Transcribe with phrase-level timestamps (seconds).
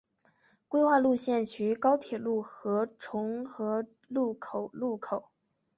[0.67, 5.29] 规划路线起于高铁路和重和路口路口。